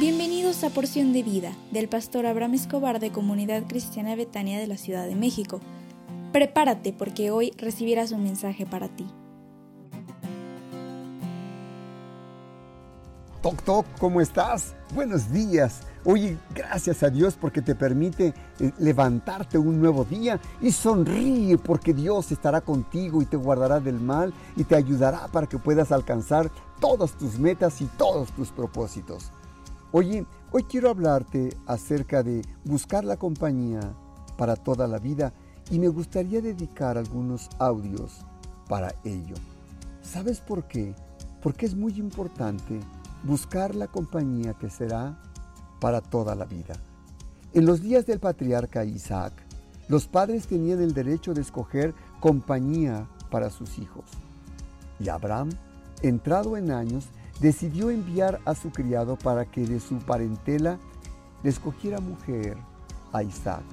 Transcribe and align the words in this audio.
Bienvenidos 0.00 0.64
a 0.64 0.70
Porción 0.70 1.12
de 1.12 1.22
Vida 1.22 1.52
del 1.72 1.86
pastor 1.86 2.24
Abraham 2.24 2.54
Escobar 2.54 3.00
de 3.00 3.12
Comunidad 3.12 3.64
Cristiana 3.68 4.16
Betania 4.16 4.58
de 4.58 4.66
la 4.66 4.78
Ciudad 4.78 5.06
de 5.06 5.14
México. 5.14 5.60
Prepárate 6.32 6.94
porque 6.94 7.30
hoy 7.30 7.52
recibirás 7.58 8.10
un 8.10 8.22
mensaje 8.22 8.64
para 8.64 8.88
ti. 8.88 9.06
Toc 13.42 13.62
Toc, 13.62 13.84
¿cómo 13.98 14.22
estás? 14.22 14.74
Buenos 14.94 15.30
días. 15.30 15.82
Oye, 16.06 16.38
gracias 16.54 17.02
a 17.02 17.10
Dios 17.10 17.36
porque 17.38 17.60
te 17.60 17.74
permite 17.74 18.32
eh, 18.58 18.72
levantarte 18.78 19.58
un 19.58 19.78
nuevo 19.82 20.06
día 20.06 20.40
y 20.62 20.72
sonríe 20.72 21.58
porque 21.58 21.92
Dios 21.92 22.32
estará 22.32 22.62
contigo 22.62 23.20
y 23.20 23.26
te 23.26 23.36
guardará 23.36 23.80
del 23.80 24.00
mal 24.00 24.32
y 24.56 24.64
te 24.64 24.76
ayudará 24.76 25.28
para 25.28 25.46
que 25.46 25.58
puedas 25.58 25.92
alcanzar 25.92 26.50
todas 26.80 27.12
tus 27.18 27.38
metas 27.38 27.82
y 27.82 27.84
todos 27.98 28.32
tus 28.32 28.50
propósitos. 28.50 29.30
Oye, 29.92 30.24
hoy 30.52 30.62
quiero 30.62 30.88
hablarte 30.88 31.56
acerca 31.66 32.22
de 32.22 32.42
buscar 32.64 33.04
la 33.04 33.16
compañía 33.16 33.80
para 34.38 34.54
toda 34.54 34.86
la 34.86 35.00
vida 35.00 35.32
y 35.68 35.80
me 35.80 35.88
gustaría 35.88 36.40
dedicar 36.40 36.96
algunos 36.96 37.48
audios 37.58 38.20
para 38.68 38.94
ello. 39.02 39.34
¿Sabes 40.00 40.38
por 40.38 40.68
qué? 40.68 40.94
Porque 41.42 41.66
es 41.66 41.74
muy 41.74 41.94
importante 41.94 42.78
buscar 43.24 43.74
la 43.74 43.88
compañía 43.88 44.54
que 44.54 44.70
será 44.70 45.20
para 45.80 46.00
toda 46.00 46.36
la 46.36 46.44
vida. 46.44 46.74
En 47.52 47.66
los 47.66 47.82
días 47.82 48.06
del 48.06 48.20
patriarca 48.20 48.84
Isaac, 48.84 49.32
los 49.88 50.06
padres 50.06 50.46
tenían 50.46 50.80
el 50.80 50.94
derecho 50.94 51.34
de 51.34 51.40
escoger 51.40 51.94
compañía 52.20 53.08
para 53.28 53.50
sus 53.50 53.76
hijos. 53.78 54.04
Y 55.00 55.08
Abraham, 55.08 55.50
entrado 56.00 56.56
en 56.56 56.70
años, 56.70 57.08
decidió 57.40 57.90
enviar 57.90 58.40
a 58.44 58.54
su 58.54 58.70
criado 58.70 59.16
para 59.16 59.44
que 59.46 59.66
de 59.66 59.80
su 59.80 59.98
parentela 59.98 60.78
le 61.42 61.50
escogiera 61.50 62.00
mujer 62.00 62.56
a 63.12 63.22
Isaac. 63.22 63.64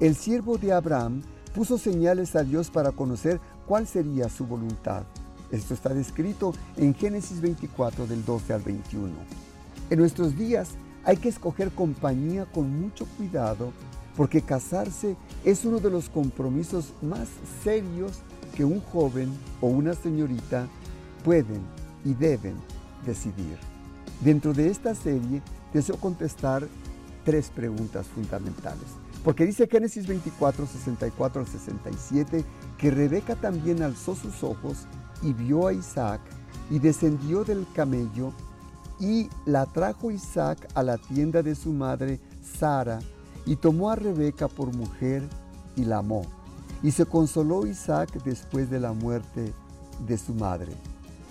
El 0.00 0.16
siervo 0.16 0.58
de 0.58 0.72
Abraham 0.72 1.22
puso 1.54 1.78
señales 1.78 2.34
a 2.34 2.42
Dios 2.42 2.70
para 2.70 2.90
conocer 2.90 3.40
cuál 3.66 3.86
sería 3.86 4.28
su 4.28 4.44
voluntad. 4.44 5.04
Esto 5.52 5.74
está 5.74 5.94
descrito 5.94 6.52
en 6.76 6.94
Génesis 6.94 7.40
24 7.40 8.06
del 8.06 8.24
12 8.24 8.52
al 8.52 8.62
21. 8.62 9.12
En 9.90 9.98
nuestros 9.98 10.36
días 10.36 10.70
hay 11.04 11.16
que 11.16 11.28
escoger 11.28 11.70
compañía 11.70 12.46
con 12.46 12.80
mucho 12.80 13.06
cuidado 13.16 13.72
porque 14.16 14.42
casarse 14.42 15.16
es 15.44 15.64
uno 15.64 15.78
de 15.78 15.90
los 15.90 16.08
compromisos 16.08 16.92
más 17.02 17.28
serios 17.62 18.22
que 18.56 18.64
un 18.64 18.80
joven 18.80 19.32
o 19.60 19.68
una 19.68 19.94
señorita 19.94 20.66
pueden 21.24 21.62
y 22.04 22.14
deben 22.14 22.56
decidir. 23.06 23.58
Dentro 24.20 24.52
de 24.52 24.68
esta 24.68 24.94
serie 24.94 25.42
deseo 25.72 25.96
contestar 25.96 26.66
tres 27.24 27.50
preguntas 27.50 28.06
fundamentales. 28.06 28.86
Porque 29.24 29.46
dice 29.46 29.66
Génesis 29.66 30.06
24, 30.06 30.66
64 30.66 31.40
al 31.40 31.46
67 31.48 32.44
que 32.78 32.90
Rebeca 32.90 33.36
también 33.36 33.82
alzó 33.82 34.14
sus 34.14 34.44
ojos 34.44 34.86
y 35.22 35.32
vio 35.32 35.66
a 35.66 35.72
Isaac 35.72 36.20
y 36.70 36.78
descendió 36.78 37.44
del 37.44 37.66
camello 37.74 38.32
y 39.00 39.28
la 39.46 39.66
trajo 39.66 40.10
Isaac 40.10 40.68
a 40.74 40.82
la 40.82 40.98
tienda 40.98 41.42
de 41.42 41.54
su 41.54 41.72
madre 41.72 42.20
Sara 42.58 43.00
y 43.46 43.56
tomó 43.56 43.90
a 43.90 43.96
Rebeca 43.96 44.48
por 44.48 44.74
mujer 44.74 45.22
y 45.76 45.84
la 45.84 45.98
amó. 45.98 46.22
Y 46.82 46.90
se 46.90 47.06
consoló 47.06 47.66
Isaac 47.66 48.22
después 48.24 48.70
de 48.70 48.80
la 48.80 48.92
muerte 48.92 49.52
de 50.06 50.18
su 50.18 50.34
madre. 50.34 50.72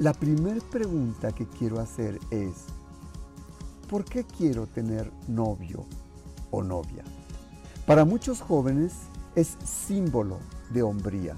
La 0.00 0.12
primera 0.12 0.60
pregunta 0.72 1.30
que 1.30 1.46
quiero 1.46 1.78
hacer 1.78 2.18
es, 2.32 2.64
¿por 3.88 4.04
qué 4.04 4.24
quiero 4.24 4.66
tener 4.66 5.08
novio 5.28 5.84
o 6.50 6.64
novia? 6.64 7.04
Para 7.86 8.04
muchos 8.04 8.40
jóvenes 8.40 8.92
es 9.36 9.56
símbolo 9.64 10.40
de 10.70 10.82
hombría. 10.82 11.36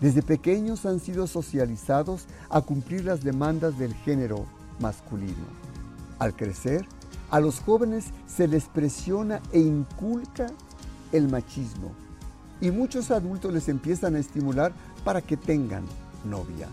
Desde 0.00 0.22
pequeños 0.22 0.86
han 0.86 0.98
sido 0.98 1.28
socializados 1.28 2.26
a 2.50 2.62
cumplir 2.62 3.04
las 3.04 3.22
demandas 3.22 3.78
del 3.78 3.94
género 3.94 4.44
masculino. 4.80 5.46
Al 6.18 6.34
crecer, 6.34 6.84
a 7.30 7.38
los 7.38 7.60
jóvenes 7.60 8.06
se 8.26 8.48
les 8.48 8.64
presiona 8.64 9.40
e 9.52 9.60
inculca 9.60 10.48
el 11.12 11.28
machismo 11.28 11.92
y 12.60 12.72
muchos 12.72 13.12
adultos 13.12 13.52
les 13.52 13.68
empiezan 13.68 14.16
a 14.16 14.18
estimular 14.18 14.72
para 15.04 15.22
que 15.22 15.36
tengan 15.36 15.84
novia. 16.24 16.66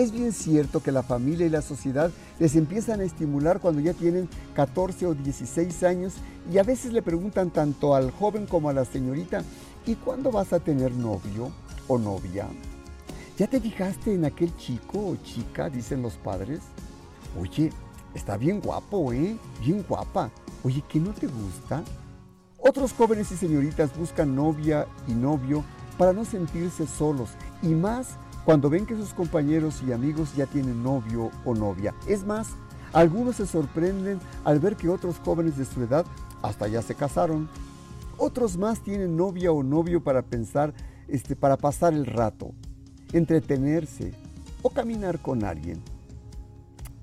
Es 0.00 0.12
bien 0.12 0.32
cierto 0.32 0.82
que 0.82 0.92
la 0.92 1.02
familia 1.02 1.44
y 1.44 1.50
la 1.50 1.60
sociedad 1.60 2.10
les 2.38 2.56
empiezan 2.56 3.00
a 3.00 3.04
estimular 3.04 3.60
cuando 3.60 3.82
ya 3.82 3.92
tienen 3.92 4.30
14 4.54 5.08
o 5.08 5.14
16 5.14 5.82
años 5.82 6.14
y 6.50 6.56
a 6.56 6.62
veces 6.62 6.94
le 6.94 7.02
preguntan 7.02 7.50
tanto 7.50 7.94
al 7.94 8.10
joven 8.10 8.46
como 8.46 8.70
a 8.70 8.72
la 8.72 8.86
señorita, 8.86 9.42
¿y 9.84 9.96
cuándo 9.96 10.32
vas 10.32 10.54
a 10.54 10.58
tener 10.58 10.92
novio 10.92 11.52
o 11.86 11.98
novia? 11.98 12.46
¿Ya 13.36 13.46
te 13.46 13.60
fijaste 13.60 14.14
en 14.14 14.24
aquel 14.24 14.56
chico 14.56 15.06
o 15.06 15.16
chica? 15.16 15.68
Dicen 15.68 16.00
los 16.00 16.14
padres. 16.14 16.60
Oye, 17.38 17.70
está 18.14 18.38
bien 18.38 18.62
guapo, 18.62 19.12
¿eh? 19.12 19.36
Bien 19.62 19.84
guapa. 19.86 20.30
Oye, 20.64 20.82
¿qué 20.88 20.98
no 20.98 21.12
te 21.12 21.26
gusta? 21.26 21.84
Otros 22.56 22.94
jóvenes 22.94 23.30
y 23.32 23.36
señoritas 23.36 23.94
buscan 23.94 24.34
novia 24.34 24.86
y 25.06 25.12
novio 25.12 25.62
para 25.98 26.14
no 26.14 26.24
sentirse 26.24 26.86
solos 26.86 27.28
y 27.62 27.68
más 27.68 28.16
cuando 28.44 28.70
ven 28.70 28.86
que 28.86 28.96
sus 28.96 29.12
compañeros 29.12 29.82
y 29.86 29.92
amigos 29.92 30.34
ya 30.34 30.46
tienen 30.46 30.82
novio 30.82 31.30
o 31.44 31.54
novia. 31.54 31.94
Es 32.06 32.24
más, 32.24 32.48
algunos 32.92 33.36
se 33.36 33.46
sorprenden 33.46 34.18
al 34.44 34.58
ver 34.58 34.76
que 34.76 34.88
otros 34.88 35.18
jóvenes 35.24 35.56
de 35.56 35.64
su 35.64 35.82
edad 35.82 36.04
hasta 36.42 36.68
ya 36.68 36.82
se 36.82 36.94
casaron. 36.94 37.48
Otros 38.16 38.56
más 38.56 38.80
tienen 38.80 39.16
novia 39.16 39.52
o 39.52 39.62
novio 39.62 40.02
para 40.02 40.22
pensar, 40.22 40.74
este, 41.08 41.36
para 41.36 41.56
pasar 41.56 41.92
el 41.92 42.06
rato, 42.06 42.52
entretenerse 43.12 44.12
o 44.62 44.70
caminar 44.70 45.20
con 45.20 45.44
alguien. 45.44 45.80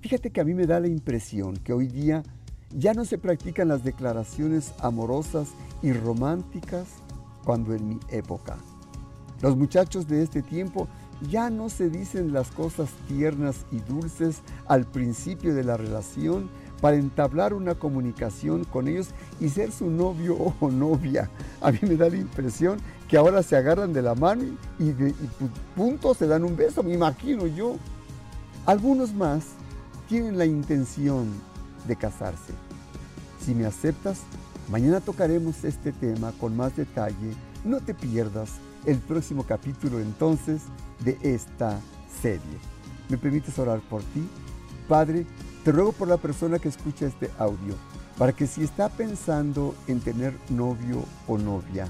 Fíjate 0.00 0.30
que 0.30 0.40
a 0.40 0.44
mí 0.44 0.54
me 0.54 0.66
da 0.66 0.80
la 0.80 0.88
impresión 0.88 1.56
que 1.56 1.72
hoy 1.72 1.86
día 1.86 2.22
ya 2.70 2.94
no 2.94 3.04
se 3.04 3.18
practican 3.18 3.68
las 3.68 3.84
declaraciones 3.84 4.72
amorosas 4.80 5.48
y 5.82 5.92
románticas 5.92 6.88
cuando 7.44 7.74
en 7.74 7.88
mi 7.88 8.00
época. 8.08 8.56
Los 9.40 9.56
muchachos 9.56 10.06
de 10.06 10.22
este 10.22 10.42
tiempo 10.42 10.88
ya 11.30 11.50
no 11.50 11.68
se 11.68 11.88
dicen 11.88 12.32
las 12.32 12.50
cosas 12.50 12.90
tiernas 13.08 13.64
y 13.70 13.78
dulces 13.78 14.38
al 14.66 14.84
principio 14.84 15.54
de 15.54 15.64
la 15.64 15.76
relación 15.76 16.48
para 16.80 16.96
entablar 16.96 17.54
una 17.54 17.76
comunicación 17.76 18.64
con 18.64 18.88
ellos 18.88 19.08
y 19.40 19.48
ser 19.48 19.70
su 19.70 19.88
novio 19.88 20.36
o 20.60 20.70
novia. 20.70 21.30
A 21.60 21.70
mí 21.70 21.78
me 21.82 21.96
da 21.96 22.08
la 22.08 22.16
impresión 22.16 22.78
que 23.08 23.16
ahora 23.16 23.42
se 23.42 23.56
agarran 23.56 23.92
de 23.92 24.02
la 24.02 24.14
mano 24.14 24.42
y, 24.78 24.90
de 24.90 25.14
punto 25.76 26.14
se 26.14 26.26
dan 26.26 26.44
un 26.44 26.56
beso, 26.56 26.82
me 26.82 26.94
imagino 26.94 27.46
yo. 27.46 27.76
Algunos 28.66 29.12
más 29.14 29.44
tienen 30.08 30.38
la 30.38 30.46
intención 30.46 31.28
de 31.86 31.96
casarse. 31.96 32.52
Si 33.44 33.54
me 33.54 33.66
aceptas, 33.66 34.20
mañana 34.68 35.00
tocaremos 35.00 35.64
este 35.64 35.92
tema 35.92 36.32
con 36.40 36.56
más 36.56 36.76
detalle. 36.76 37.34
No 37.64 37.80
te 37.80 37.94
pierdas 37.94 38.50
el 38.86 38.98
próximo 38.98 39.44
capítulo 39.44 40.00
entonces 40.00 40.62
de 41.04 41.18
esta 41.22 41.80
serie. 42.20 42.58
¿Me 43.08 43.18
permites 43.18 43.58
orar 43.58 43.80
por 43.80 44.02
ti? 44.02 44.26
Padre, 44.88 45.26
te 45.64 45.72
ruego 45.72 45.92
por 45.92 46.08
la 46.08 46.16
persona 46.16 46.58
que 46.58 46.68
escucha 46.68 47.06
este 47.06 47.30
audio, 47.38 47.74
para 48.18 48.32
que 48.32 48.46
si 48.46 48.62
está 48.62 48.88
pensando 48.88 49.74
en 49.86 50.00
tener 50.00 50.34
novio 50.50 51.04
o 51.26 51.38
novia, 51.38 51.88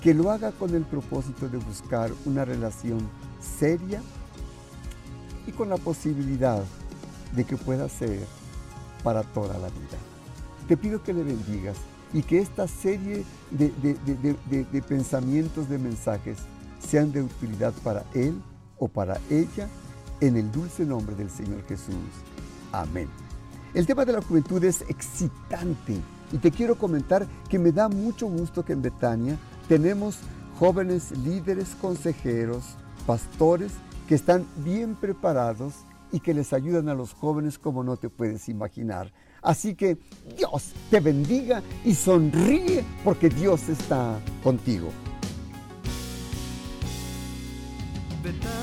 que 0.00 0.14
lo 0.14 0.30
haga 0.30 0.52
con 0.52 0.74
el 0.74 0.84
propósito 0.84 1.48
de 1.48 1.58
buscar 1.58 2.10
una 2.24 2.44
relación 2.44 2.98
seria 3.58 4.02
y 5.46 5.52
con 5.52 5.68
la 5.68 5.76
posibilidad 5.76 6.62
de 7.34 7.44
que 7.44 7.56
pueda 7.56 7.88
ser 7.88 8.26
para 9.02 9.22
toda 9.22 9.58
la 9.58 9.68
vida. 9.68 9.98
Te 10.68 10.76
pido 10.76 11.02
que 11.02 11.12
le 11.12 11.22
bendigas 11.22 11.76
y 12.12 12.22
que 12.22 12.40
esta 12.40 12.66
serie 12.66 13.24
de, 13.50 13.72
de, 13.80 14.82
pensamientos, 14.82 15.68
de 15.68 15.78
mensajes, 15.78 16.38
sean 16.78 17.12
de 17.12 17.22
utilidad 17.22 17.72
para 17.84 18.04
él 18.14 18.40
o 18.78 18.88
para 18.88 19.18
ella, 19.30 19.68
en 20.20 20.36
el 20.36 20.50
dulce 20.50 20.84
nombre 20.84 21.14
del 21.14 21.30
Señor 21.30 21.62
Jesús. 21.68 21.94
Amén. 22.72 23.08
El 23.74 23.86
tema 23.86 24.04
de 24.04 24.12
la 24.12 24.22
juventud 24.22 24.62
es 24.64 24.82
excitante 24.88 26.00
y 26.32 26.38
te 26.38 26.50
quiero 26.50 26.76
comentar 26.76 27.26
que 27.48 27.58
me 27.58 27.72
da 27.72 27.88
mucho 27.88 28.26
gusto 28.26 28.64
que 28.64 28.72
en 28.72 28.82
Betania 28.82 29.36
tenemos 29.68 30.18
jóvenes 30.58 31.10
líderes, 31.18 31.74
consejeros, 31.80 32.64
pastores 33.06 33.72
que 34.08 34.14
están 34.14 34.46
bien 34.64 34.94
preparados 34.94 35.74
y 36.12 36.20
que 36.20 36.34
les 36.34 36.52
ayudan 36.52 36.88
a 36.88 36.94
los 36.94 37.12
jóvenes 37.12 37.58
como 37.58 37.82
no 37.82 37.96
te 37.96 38.08
puedes 38.08 38.48
imaginar. 38.48 39.12
Así 39.42 39.74
que 39.74 39.98
Dios 40.36 40.72
te 40.90 41.00
bendiga 41.00 41.62
y 41.84 41.94
sonríe 41.94 42.84
porque 43.04 43.28
Dios 43.28 43.68
está 43.68 44.18
contigo. 44.42 44.90
Betania 48.26 48.34
es 48.34 48.44
mi 48.44 48.50
hogar. 48.50 48.55